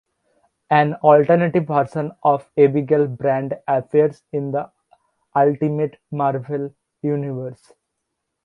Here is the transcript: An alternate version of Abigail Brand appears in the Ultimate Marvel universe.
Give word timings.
An 0.71 0.95
alternate 1.03 1.63
version 1.67 2.11
of 2.23 2.49
Abigail 2.57 3.05
Brand 3.05 3.59
appears 3.67 4.23
in 4.31 4.51
the 4.51 4.71
Ultimate 5.35 5.99
Marvel 6.09 6.73
universe. 7.03 7.73